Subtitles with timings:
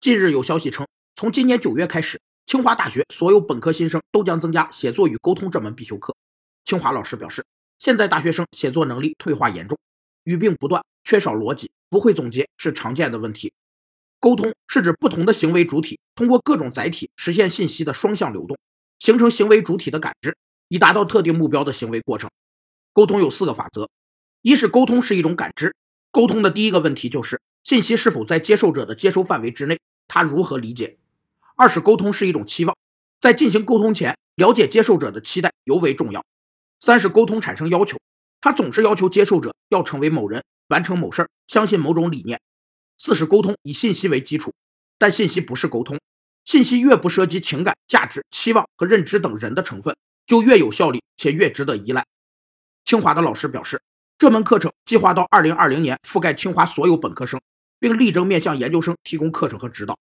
[0.00, 6.14] 近日有消息称，从今年九月开始，清华大学所有本科新生都将增加写作与沟通这门必修课。
[6.64, 7.44] 清华老师表示，
[7.78, 9.76] 现在大学生写作能力退化严重，
[10.22, 13.52] 语病不断，缺少逻辑，不会总结是常见的问题。
[14.20, 18.56] 沟通是指不同的行为主体通过各种载体实现信息的双向流动，
[19.00, 20.36] 形成行为主体的感知，
[20.68, 22.30] 以达到特定目标的行为过程。
[22.92, 23.90] 沟通有四个法则：
[24.42, 25.74] 一是沟通是一种感知，
[26.12, 29.78] 沟通的第一个问题就是信息是否在接受者的接收范围之内，
[30.08, 30.96] 他如何理解；
[31.54, 32.76] 二是沟通是一种期望，
[33.20, 36.20] 在进行沟通前，了解接受者的期待尤为重要；
[36.80, 37.98] 三是沟通产生要求，
[38.40, 42.40] 他总是要求接受者要成为某人，完成某事儿，相信某种理念。
[42.96, 44.52] 四是沟通以信息为基础，
[44.98, 45.98] 但信息不是沟通。
[46.44, 49.94] 信息越不涉及情感、价值、期望和认知等人的成分，
[50.26, 52.06] 就越有效率且越值得依赖。
[52.84, 53.82] 清华的老师表示，
[54.16, 57.38] 这门课程计划到二零二零年覆盖清华所有本科生，
[57.80, 59.98] 并力争面向研究生提供课程和指导。